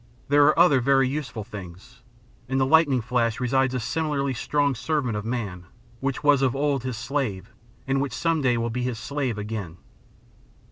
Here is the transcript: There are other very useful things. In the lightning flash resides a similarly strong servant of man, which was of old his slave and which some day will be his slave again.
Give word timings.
There 0.29 0.45
are 0.47 0.57
other 0.57 0.81
very 0.81 1.07
useful 1.07 1.43
things. 1.43 2.01
In 2.49 2.57
the 2.57 2.65
lightning 2.65 3.01
flash 3.01 3.39
resides 3.39 3.75
a 3.75 3.79
similarly 3.79 4.33
strong 4.33 4.73
servant 4.73 5.15
of 5.15 5.25
man, 5.25 5.65
which 5.99 6.23
was 6.23 6.41
of 6.41 6.55
old 6.55 6.81
his 6.81 6.97
slave 6.97 7.53
and 7.85 8.01
which 8.01 8.11
some 8.13 8.41
day 8.41 8.57
will 8.57 8.71
be 8.71 8.81
his 8.81 8.97
slave 8.97 9.37
again. 9.37 9.77